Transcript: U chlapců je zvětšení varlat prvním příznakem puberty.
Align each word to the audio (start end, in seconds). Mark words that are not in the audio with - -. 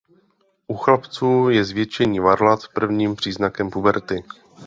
U 0.67 0.75
chlapců 0.75 1.49
je 1.49 1.65
zvětšení 1.65 2.19
varlat 2.19 2.59
prvním 2.73 3.15
příznakem 3.15 3.69
puberty. 3.69 4.23